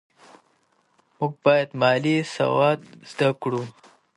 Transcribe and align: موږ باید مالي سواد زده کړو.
موږ 1.17 1.33
باید 1.43 1.69
مالي 1.81 2.17
سواد 2.35 2.79
زده 3.11 3.29
کړو. 3.41 3.61